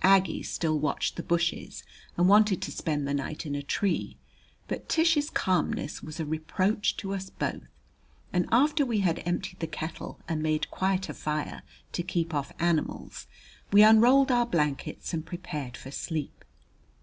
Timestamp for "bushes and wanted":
1.22-2.62